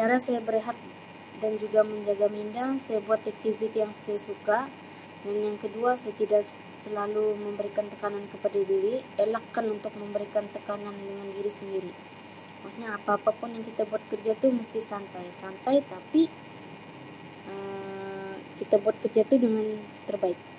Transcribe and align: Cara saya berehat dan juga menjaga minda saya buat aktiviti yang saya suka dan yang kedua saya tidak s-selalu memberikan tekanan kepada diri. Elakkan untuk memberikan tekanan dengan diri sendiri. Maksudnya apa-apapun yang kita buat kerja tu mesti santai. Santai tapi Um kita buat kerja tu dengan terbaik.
Cara 0.00 0.16
saya 0.26 0.40
berehat 0.48 0.76
dan 1.42 1.52
juga 1.62 1.80
menjaga 1.92 2.26
minda 2.36 2.64
saya 2.86 3.00
buat 3.08 3.22
aktiviti 3.32 3.76
yang 3.84 3.92
saya 4.02 4.18
suka 4.30 4.58
dan 5.24 5.34
yang 5.46 5.56
kedua 5.64 5.90
saya 6.02 6.14
tidak 6.22 6.42
s-selalu 6.50 7.24
memberikan 7.44 7.86
tekanan 7.92 8.24
kepada 8.32 8.58
diri. 8.72 8.94
Elakkan 9.24 9.64
untuk 9.74 9.90
memberikan 10.00 10.44
tekanan 10.54 10.94
dengan 11.08 11.28
diri 11.36 11.50
sendiri. 11.60 11.92
Maksudnya 12.62 12.90
apa-apapun 12.98 13.48
yang 13.58 13.64
kita 13.70 13.82
buat 13.90 14.02
kerja 14.12 14.32
tu 14.42 14.48
mesti 14.58 14.78
santai. 14.90 15.26
Santai 15.42 15.76
tapi 15.92 16.22
Um 17.50 18.36
kita 18.62 18.76
buat 18.84 18.94
kerja 19.04 19.22
tu 19.30 19.36
dengan 19.44 19.66
terbaik. 20.08 20.52